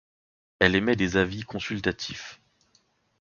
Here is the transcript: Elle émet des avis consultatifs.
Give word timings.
Elle 0.57 0.75
émet 0.75 0.95
des 0.95 1.15
avis 1.15 1.43
consultatifs. 1.43 2.41